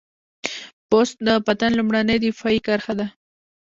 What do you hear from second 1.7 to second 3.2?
لومړنۍ دفاعي کرښه ده.